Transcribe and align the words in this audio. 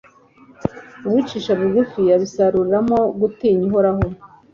Uwicisha 1.07 1.51
bugufi 1.59 2.01
abisaruramo 2.15 2.99
gutinya 3.19 3.63
Uhoraho 3.69 4.03